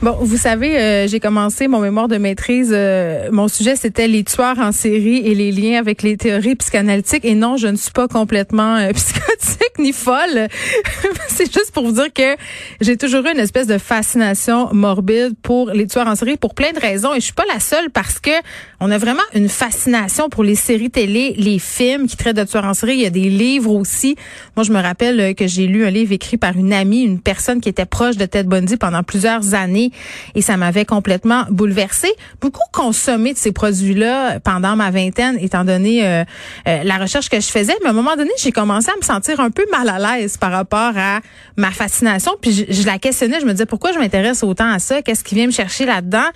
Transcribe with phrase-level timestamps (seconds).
[0.00, 2.70] Bon, vous savez, euh, j'ai commencé mon mémoire de maîtrise.
[2.72, 7.24] euh, mon sujet, c'était les tueurs en série et les liens avec les théories psychanalytiques.
[7.24, 10.46] Et non, je ne suis pas complètement euh, psychotique ni folle.
[11.28, 12.36] C'est juste pour vous dire que
[12.80, 16.70] j'ai toujours eu une espèce de fascination morbide pour les tueurs en série pour plein
[16.70, 17.12] de raisons.
[17.14, 18.30] Et je suis pas la seule parce que
[18.78, 22.66] on a vraiment une fascination pour les séries télé, les films qui traitent de tueurs
[22.66, 22.94] en série.
[22.94, 24.14] Il y a des livres aussi.
[24.56, 27.20] Moi, je me rappelle euh, que j'ai lu un livre écrit par une amie, une
[27.20, 29.87] personne qui était proche de Ted Bundy pendant plusieurs années
[30.34, 32.12] et ça m'avait complètement bouleversée.
[32.40, 36.24] Beaucoup consommé de ces produits-là pendant ma vingtaine, étant donné euh,
[36.66, 37.74] euh, la recherche que je faisais.
[37.82, 40.36] Mais à un moment donné, j'ai commencé à me sentir un peu mal à l'aise
[40.36, 41.20] par rapport à
[41.56, 42.32] ma fascination.
[42.40, 45.34] Puis je, la questionnais, je me disais pourquoi je m'intéresse autant à ça, qu'est-ce qui
[45.34, 46.28] vient me chercher là-dedans?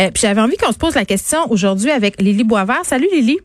[0.00, 2.84] Euh, puis j'avais envie qu'on se pose la question aujourd'hui avec Lily Boisvert.
[2.84, 3.38] Salut Lily.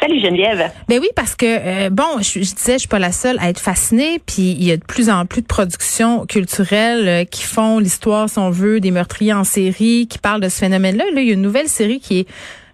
[0.00, 0.70] Salut Geneviève.
[0.88, 3.58] Ben oui, parce que euh, bon, je, disais, je suis pas la seule à être
[3.58, 7.78] fascinée, puis il y a de plus en plus de productions culturelles euh, qui font
[7.78, 11.04] l'histoire, si on veut, des meurtriers en série, qui parlent de ce phénomène-là.
[11.12, 12.28] Là, il y a une nouvelle série qui est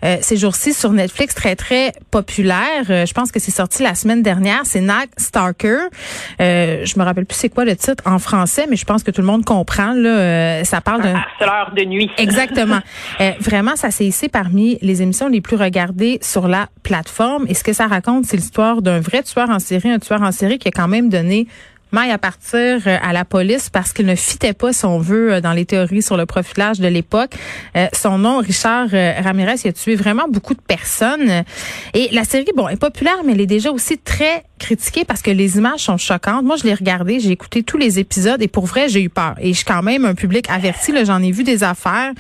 [0.04, 2.84] euh, ces jours-ci sur Netflix très très populaire.
[2.90, 4.62] Euh, je pense que c'est sorti la semaine dernière.
[4.64, 5.78] C'est Night Stalker.
[6.40, 9.10] Euh, je me rappelle plus c'est quoi le titre en français, mais je pense que
[9.10, 9.92] tout le monde comprend.
[9.92, 12.10] Là, euh, ça parle d'un Harceleur de nuit.
[12.18, 12.80] Exactement.
[13.20, 17.46] Euh, vraiment, ça s'est hissé parmi les émissions les plus regardées sur la plateforme.
[17.48, 20.32] Et ce que ça raconte, c'est l'histoire d'un vrai tueur en série, un tueur en
[20.32, 21.46] série qui a quand même donné
[21.92, 25.34] maille à partir euh, à la police parce qu'il ne fitait pas, si on veut,
[25.34, 27.34] euh, dans les théories sur le profilage de l'époque.
[27.76, 31.44] Euh, son nom, Richard euh, Ramirez, il a tué vraiment beaucoup de personnes.
[31.94, 35.30] Et la série, bon, est populaire, mais elle est déjà aussi très critiquée parce que
[35.30, 36.44] les images sont choquantes.
[36.44, 39.34] Moi, je l'ai regardée, j'ai écouté tous les épisodes et pour vrai, j'ai eu peur.
[39.40, 42.12] Et je suis quand même un public averti, là, j'en ai vu des affaires.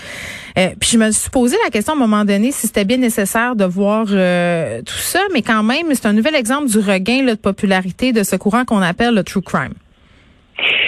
[0.56, 2.98] Euh, puis je me suis posé la question à un moment donné si c'était bien
[2.98, 7.24] nécessaire de voir euh, tout ça, mais quand même, c'est un nouvel exemple du regain
[7.24, 9.74] là, de popularité de ce courant qu'on appelle le true crime.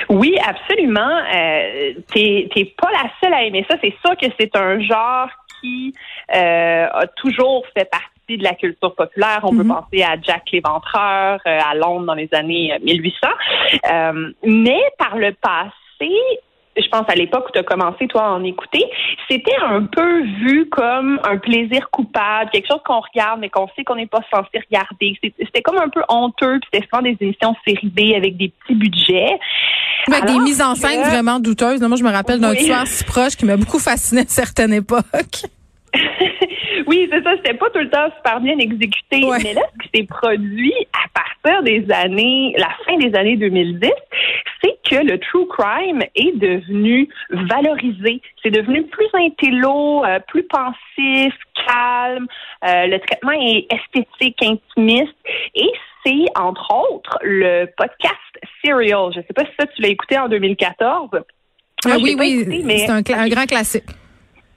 [0.09, 1.01] Oui, absolument.
[1.35, 2.49] Euh, t'es,
[2.81, 3.77] pas la seule à aimer ça.
[3.83, 5.29] C'est sûr que c'est un genre
[5.61, 5.93] qui
[6.35, 9.41] euh, a toujours fait partie de la culture populaire.
[9.43, 9.69] On peut Mhm.
[9.75, 13.27] penser à Jack l'Éventreur, euh, à Londres dans les années euh, 1800.
[13.93, 16.13] Euh, mais par le passé,
[16.77, 18.85] je pense à l'époque où tu as commencé, toi, à en écouter,
[19.29, 23.85] c'était un peu vu comme un plaisir coupable, quelque chose qu'on regarde, mais qu'on sait
[23.85, 25.19] qu'on n'est pas censé regarder.
[25.23, 28.75] C'était comme un peu honteux, puis c'était souvent des émissions série B avec des petits
[28.75, 29.39] budgets.
[30.09, 31.81] Avec des mises en scène que- vraiment douteuses.
[31.83, 32.65] Moi, je me rappelle d'un Oui.
[32.65, 35.03] tueur si proche qui m'a beaucoup fasciné à une certaine époque.
[36.87, 39.25] oui, c'est ça, c'était pas tout le temps super bien exécuté.
[39.25, 39.39] Ouais.
[39.43, 43.91] Mais là, ce qui s'est produit à partir des années, la fin des années 2010,
[44.63, 48.21] c'est que le true crime est devenu valorisé.
[48.43, 51.35] C'est devenu plus intello, euh, plus pensif,
[51.67, 52.27] calme.
[52.65, 55.15] Euh, le traitement est esthétique, intimiste.
[55.55, 55.71] Et
[56.05, 58.17] c'est, entre autres, le podcast
[58.65, 59.13] Serial.
[59.15, 61.11] Je sais pas si ça, tu l'as écouté en 2014.
[61.13, 61.23] Moi,
[61.87, 63.85] Ah oui, oui, écouté, mais- c'est un grand classique.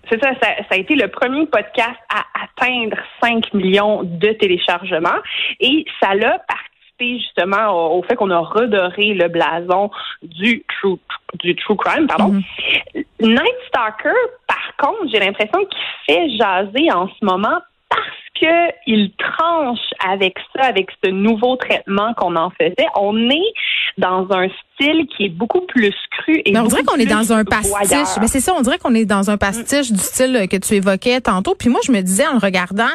[0.10, 5.20] C'est ça, ça, ça a été le premier podcast à atteindre 5 millions de téléchargements
[5.60, 9.90] et ça l'a participé justement au, au fait qu'on a redoré le blason
[10.22, 10.98] du true,
[11.36, 12.08] du true crime.
[12.08, 12.34] Pardon.
[12.34, 13.04] Mhm.
[13.22, 17.60] Night Stalker, par contre, j'ai l'impression qu'il fait jaser en ce moment
[17.90, 18.06] parce
[18.40, 22.88] que il tranche avec ça, avec ce nouveau traitement qu'on en faisait.
[22.96, 23.54] On est
[24.00, 27.34] dans un style qui est beaucoup plus cru et Mais on dirait qu'on est dans
[27.34, 27.70] un pastiche.
[27.88, 28.08] voyeur.
[28.22, 31.22] Mais c'est ça, on dirait qu'on est dans un pastiche du style que tu évoquais
[31.22, 31.54] tantôt.
[31.56, 32.88] Puis moi, je me disais en le regardant,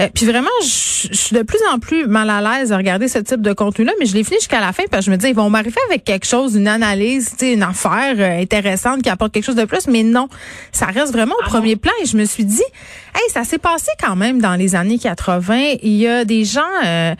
[0.00, 3.08] euh, puis vraiment, je, je suis de plus en plus mal à l'aise à regarder
[3.08, 5.16] ce type de contenu-là, mais je l'ai fini jusqu'à la fin parce que je me
[5.16, 9.32] disais, ils vont m'arriver avec quelque chose, une analyse, une affaire euh, intéressante qui apporte
[9.32, 10.28] quelque chose de plus, mais non,
[10.72, 11.92] ça reste vraiment au premier plan.
[12.02, 12.62] Et je me suis dit,
[13.14, 15.76] hey, ça s'est passé quand même dans les années 80.
[15.82, 16.60] Il y a des gens...
[16.84, 17.14] euh, euh,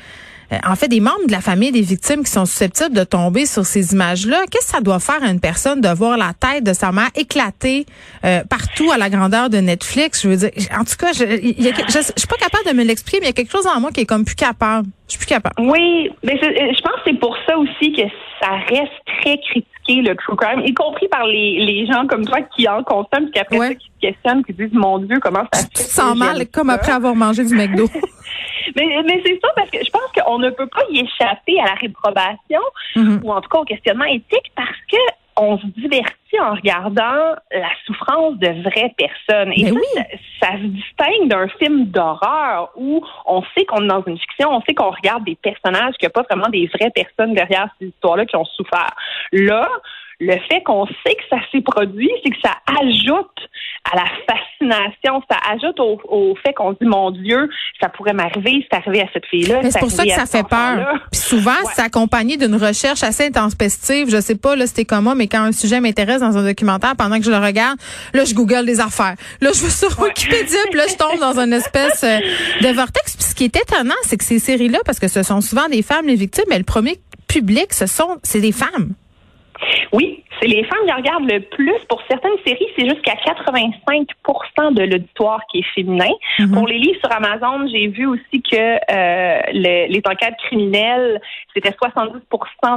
[0.66, 3.64] en fait, des membres de la famille des victimes qui sont susceptibles de tomber sur
[3.66, 6.72] ces images-là, qu'est-ce que ça doit faire à une personne de voir la tête de
[6.72, 7.86] sa mère éclater
[8.24, 10.22] euh, partout à la grandeur de Netflix?
[10.22, 12.64] Je veux dire, en tout cas, je, il y a, je, je suis pas capable
[12.68, 14.34] de me l'expliquer, mais il y a quelque chose en moi qui est comme plus
[14.36, 14.88] capable.
[15.06, 15.54] Je suis plus capable.
[15.58, 18.02] Oui, mais euh, je pense que c'est pour ça aussi que
[18.40, 22.38] ça reste très critiqué, le true crime, y compris par les, les gens comme toi
[22.56, 23.68] qui en consomment, puis après Ouais.
[23.68, 26.46] ça, qui se questionnent, qui disent, mon Dieu, comment ça se Tu te sens mal
[26.48, 26.74] comme ça?
[26.74, 27.86] après avoir mangé du McDo.
[28.76, 31.66] Mais, mais c'est ça, parce que je pense qu'on ne peut pas y échapper à
[31.66, 32.60] la réprobation,
[32.96, 33.20] Mhm.
[33.24, 34.96] ou en tout cas au questionnement éthique, parce que
[35.36, 39.52] on se divertit en regardant la souffrance de vraies personnes.
[39.54, 40.04] Et Mais ça, oui.
[40.40, 44.50] ça, ça se distingue d'un film d'horreur où on sait qu'on est dans une fiction,
[44.50, 47.68] on sait qu'on regarde des personnages, qu'il n'y a pas vraiment des vraies personnes derrière
[47.78, 48.94] ces histoires-là qui ont souffert.
[49.32, 49.68] Là,
[50.20, 53.48] le fait qu'on sait que ça s'est produit, c'est que ça ajoute
[53.92, 58.14] à la fascination, ça ajoute au, au fait qu'on se dit mon Dieu, ça pourrait
[58.14, 59.60] m'arriver, c'est arrivé à cette fille-là.
[59.62, 61.00] C'est pour ça que ça fait peur.
[61.12, 64.08] Puis souvent, c'est accompagné d'une recherche assez intempestive.
[64.08, 66.96] Je sais pas, là, c'était comme moi, mais quand un sujet m'intéresse dans un documentaire,
[66.96, 67.78] pendant que je le regarde,
[68.12, 69.14] là, je google des affaires.
[69.40, 72.18] Là, je vais sur Wikipédia, puis là, je tombe dans une espèce euh,
[72.60, 73.16] de vortex.
[73.16, 75.82] Puis ce qui est étonnant, c'est que ces séries-là, parce que ce sont souvent des
[75.82, 76.98] femmes les victimes, mais le premier
[77.28, 78.94] public, ce sont, c'est des femmes.
[79.92, 81.74] Oui, c'est les femmes qui regardent le plus.
[81.88, 86.10] Pour certaines séries, c'est jusqu'à 85% de l'auditoire qui est féminin.
[86.38, 86.52] Mhm.
[86.52, 91.20] Pour les livres sur Amazon, j'ai vu aussi que euh, le- les enquêtes criminelles,
[91.54, 92.20] c'était 70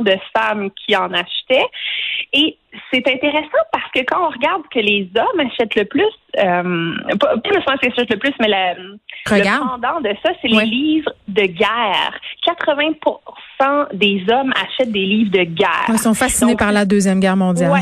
[0.04, 1.66] de femmes qui en achetaient.
[2.34, 2.58] Et
[2.92, 6.04] c'est intéressant parce que quand on regarde que les hommes achètent le plus,
[6.38, 8.98] euh, pas, pas le qu'ils achètent le plus, mais la, le
[9.80, 12.20] pendant de ça, c'est les livres de guerre.
[12.46, 15.86] 80 des hommes achètent des livres de guerre.
[15.90, 17.47] Ils sont fascinés Donc, par la Deuxième Guerre mondiale.
[17.54, 17.82] Ouais.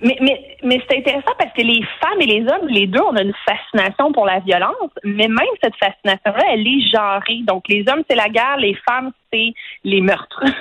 [0.00, 3.16] Mais, mais, mais c'est intéressant parce que les femmes et les hommes, les deux, on
[3.16, 7.40] a une fascination pour la violence, mais même cette fascination-là, elle est genrée.
[7.46, 10.42] Donc, les hommes, c'est la guerre, les femmes, c'est les meurtres.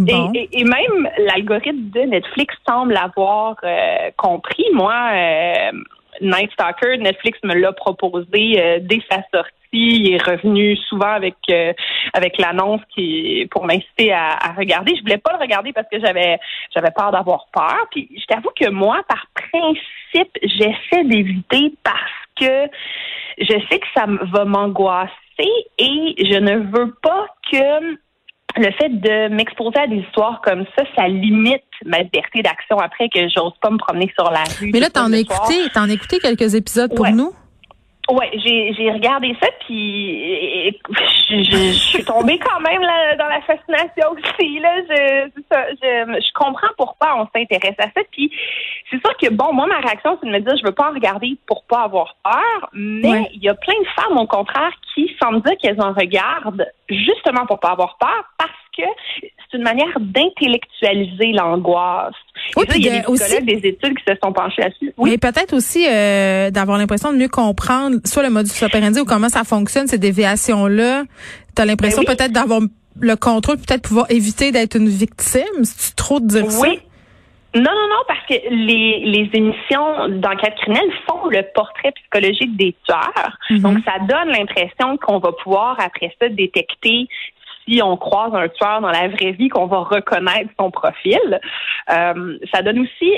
[0.00, 0.30] Bon.
[0.32, 4.64] et, et, et même l'algorithme de Netflix semble avoir euh, compris.
[4.72, 5.72] Moi, euh,
[6.20, 9.52] Night Stalker, Netflix me l'a proposé euh, dès sa sortie.
[9.72, 11.72] Il est revenu souvent avec euh,
[12.14, 14.96] avec l'annonce qui pour m'inciter à, regarder.
[14.96, 16.38] Je voulais pas le regarder parce que j'avais
[16.74, 17.86] j'avais peur d'avoir peur.
[17.90, 21.94] Puis je t'avoue que moi, par principe, j'essaie d'éviter parce
[22.40, 22.68] que
[23.38, 25.12] je sais que ça va m'angoisser
[25.78, 27.98] et je ne veux pas que
[28.58, 33.08] le fait de m'exposer à des histoires comme ça, ça limite ma liberté d'action après
[33.08, 34.70] que j'ose pas me promener sur la rue.
[34.72, 37.12] Mais là, t'en as écouté, t'en as écouté quelques épisodes pour Ouais.
[37.12, 37.32] nous?
[38.10, 40.72] Ouais, j'ai j'ai regardé ça puis
[41.28, 44.70] je, je- je suis tombée quand même là, dans la fascination aussi là.
[44.88, 48.00] Je, c'est ça, je, je comprends pourquoi on s'intéresse à ça.
[48.10, 48.32] Puis
[48.90, 50.94] c'est sûr que bon, moi ma réaction c'est de me dire je veux pas en
[50.94, 53.30] regarder pour pas avoir peur, mais Ouais.
[53.34, 54.72] il y a plein de femmes au contraire
[55.06, 58.82] qui semblent dire qu'elles en regardent justement pour pas avoir peur parce que
[59.20, 62.14] c'est une manière d'intellectualiser l'angoisse.
[62.56, 64.92] Oui, il y a des aussi- des études qui se sont penchées là-dessus.
[64.96, 65.10] Oui.
[65.10, 69.28] Mais peut-être aussi euh, d'avoir l'impression de mieux comprendre soit le modus operandi ou comment
[69.28, 71.04] ça fonctionne, ces déviations-là.
[71.56, 72.16] Tu as l'impression Ben oui.
[72.16, 72.60] peut-être d'avoir
[73.00, 75.62] le contrôle, peut-être pouvoir éviter d'être une victime.
[75.64, 76.66] C'est trop de dire ça?
[77.54, 82.74] Non, non, non, parce que les, les émissions d'enquête criminelle font le portrait psychologique des
[82.84, 83.38] tueurs.
[83.50, 83.58] Mhm.
[83.60, 87.08] Donc, ça donne l'impression qu'on va pouvoir, après ça, détecter
[87.66, 91.40] si on croise un tueur dans la vraie vie, qu'on va reconnaître son profil.
[91.90, 93.12] Euh, ça donne aussi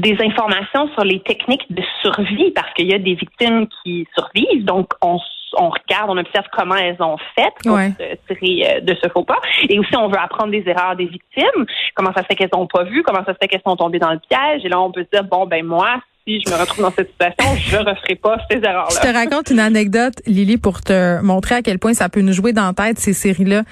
[0.00, 4.64] des informations sur les techniques de survie parce qu'il y a des victimes qui survivent.
[4.64, 5.18] Donc, on,
[5.58, 7.92] on regarde, on observe comment elles ont fait pour Ouais.
[7.98, 9.38] se tirer euh, de ce faux pas.
[9.68, 11.66] Et aussi, on veut apprendre des erreurs des victimes.
[11.94, 13.02] Comment ça se fait qu'elles n'ont pas vu?
[13.02, 14.64] Comment ça se fait qu'elles sont tombées dans le piège?
[14.64, 15.96] Et là, on peut se dire, bon, ben moi,
[16.26, 19.12] si je me retrouve dans cette situation, je ne referai pas ces Je te erreurs-là.
[19.12, 22.66] raconte une anecdote, Lily, pour te montrer à quel point ça peut nous jouer dans
[22.66, 23.62] la tête, ces séries-là.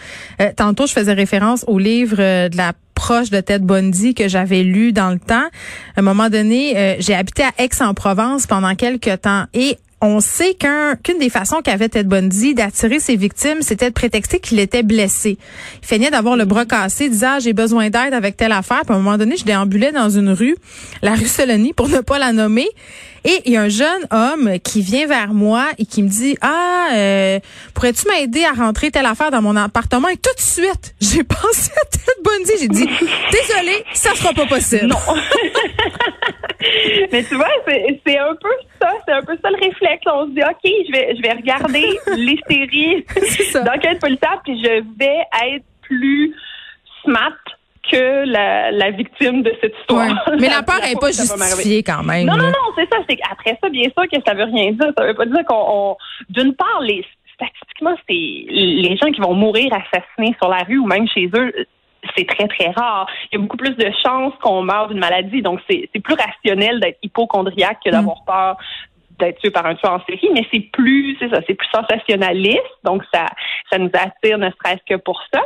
[0.40, 2.72] Euh, tantôt, je faisais référence au livre euh, de la
[3.08, 5.46] proche de Ted Bundy que j'avais lu dans le temps.
[5.96, 10.54] À un moment donné, euh, j'ai habité à Aix-en-Provence pendant quelques temps et on sait
[10.54, 14.82] qu'un qu'une des façons qu'avait Ted Bundy d'attirer ses victimes, c'était de prétexter qu'il était
[14.82, 15.38] blessé.
[15.82, 18.82] Il feignait d'avoir le bras cassé, il disait ah, j'ai besoin d'aide avec telle affaire.
[18.84, 20.56] Puis à un moment donné, je déambulais dans une rue,
[21.02, 22.68] la rue Solony, pour ne pas la nommer.
[23.24, 26.36] Et il y a un jeune homme qui vient vers moi et qui me dit
[26.40, 27.40] ah euh,
[27.74, 30.08] pourrais-tu m'aider à rentrer telle affaire dans mon appartement?
[30.08, 32.88] Et tout de suite j'ai pensé à Ted Bundy j'ai dit
[33.32, 34.96] désolé ça sera pas possible Non.
[37.12, 38.48] Mais tu vois, c'est c'est un peu
[38.80, 40.02] ça, c'est un peu ça le réflexe.
[40.06, 43.04] On se dit, OK, je vais, je vais regarder les séries
[43.64, 45.18] d'enquête policière, puis je vais
[45.54, 46.34] être plus
[47.04, 47.32] smart
[47.90, 50.06] que la, la victime de cette histoire.
[50.08, 50.36] Ouais.
[50.40, 52.98] mais la peur fois est que pas justifiée quand même Non, non, non, c'est ça.
[53.08, 54.92] C'est après ça, bien sûr que ça veut rien dire.
[54.96, 55.96] Ça veut pas dire qu'on, on-
[56.28, 57.04] d'une part, les
[57.34, 61.52] statistiquement, c'est les gens qui vont mourir assassinés sur la rue ou même chez eux.
[62.16, 63.06] C'est très, très rare.
[63.30, 65.42] Il y a beaucoup plus de chances qu'on meure d'une maladie.
[65.42, 68.56] Donc, c'est c'est plus rationnel d'être hypochondriaque que d'avoir peur
[69.18, 72.62] d'être tué par un tueur en série, mais c'est plus, c'est ça, c'est plus sensationnaliste,
[72.84, 73.26] donc ça,
[73.70, 75.42] ça nous attire ne serait-ce que pour ça.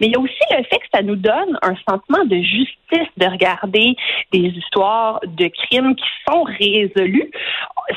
[0.00, 3.08] Mais il y a aussi le fait que ça nous donne un sentiment de justice
[3.16, 3.94] de regarder
[4.32, 7.30] des histoires de crimes qui sont résolus.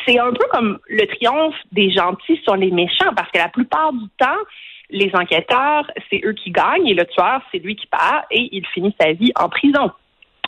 [0.05, 3.93] C'est un peu comme le triomphe des gentils sur les méchants, parce que la plupart
[3.93, 4.41] du temps,
[4.89, 8.65] les enquêteurs, c'est eux qui gagnent et le tueur, c'est lui qui part et il
[8.67, 9.91] finit sa vie en prison.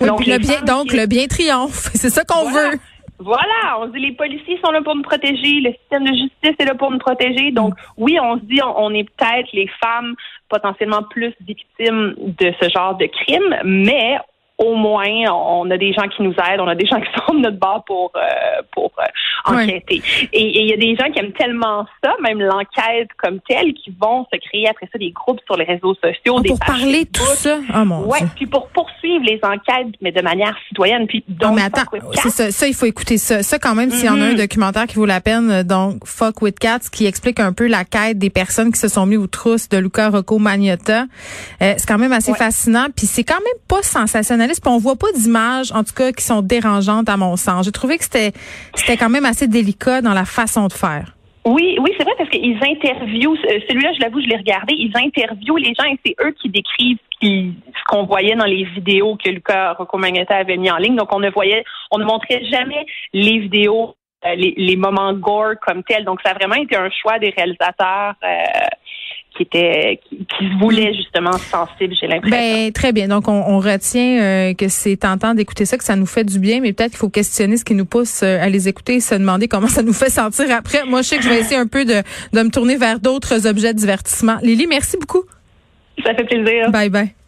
[0.02, 2.72] Oui, Donc, le bien femmes donc qui- le bien triomphe c'est ça qu'on Voilà.
[2.72, 2.78] veut
[3.20, 6.56] Voilà, on se dit les policiers sont là pour nous protéger, le système de justice
[6.60, 7.52] est là pour nous protéger.
[7.52, 10.16] Donc oui, on se dit on, on est peut-être les femmes
[10.50, 14.18] potentiellement plus victimes de ce genre de crime, mais
[14.58, 17.34] au moins, on a des gens qui nous aident, on a des gens qui sont
[17.34, 20.02] de notre bord pour euh, pour euh, enquêter.
[20.32, 23.94] Et il y a des gens qui aiment tellement ça, même l'enquête comme telle, qui
[24.00, 27.04] vont se créer après ça des groupes sur les réseaux sociaux, ah, des pour parler
[27.04, 27.58] de tout ça?
[27.76, 31.06] Oh mon ouais, puis pour poursuivre les enquêtes, mais de manière citoyenne.
[31.08, 31.84] Puis donc, mais attends,
[32.14, 33.44] c'est ça, ça, il faut écouter ça.
[33.44, 34.38] Ça quand même, s'il y en a un mm-hmm.
[34.38, 38.18] documentaire qui vaut la peine, donc Fuck with Cats, qui explique un peu la quête
[38.18, 41.04] des personnes qui se sont mis aux trousses de Luca Rocco Magnotta.
[41.62, 43.82] Euh, c'est quand même assez fascinant, puis c'est quand même pas
[44.46, 44.62] sensationnaliste.
[44.62, 47.66] Puis on voit pas d'images, en tout cas, qui sont dérangeantes à mon sens.
[47.66, 48.32] J'ai trouvé que c'était
[48.76, 51.16] c'était quand même assez délicat dans la façon de faire.
[51.46, 54.92] Oui, oui, c'est vrai parce qu'ils interviewent, euh, celui-là, je l'avoue, je l'ai regardé, ils
[54.96, 59.30] interviewent les gens et c'est eux qui décrivent ce qu'on voyait dans les vidéos que
[59.30, 60.00] Lucas Rocco
[60.30, 60.96] avait mis en ligne.
[60.96, 65.84] Donc, on ne voyait, on ne montrait jamais les vidéos, euh, les, moments gore comme
[65.84, 66.04] tels.
[66.04, 68.16] Donc, ça a vraiment été un choix des réalisateurs.
[68.24, 68.68] Euh,
[69.36, 72.38] qui était qui, se voulait justement sensible, j'ai l'impression.
[72.38, 73.08] Ben très bien.
[73.08, 76.62] Donc on, retient euh, que c'est tentant d'écouter ça, que ça nous fait du bien,
[76.62, 79.16] mais peut-être qu'il faut questionner ce qui nous pousse euh, à les écouter et se
[79.16, 80.86] demander comment ça nous fait sentir après.
[80.86, 82.02] Moi, je sais que je vais essayer un peu de,
[82.34, 84.38] de me tourner vers d'autres objets de divertissement.
[84.42, 85.24] Lily, merci beaucoup.
[86.04, 86.70] Ça fait plaisir.
[86.72, 87.25] Bye bye.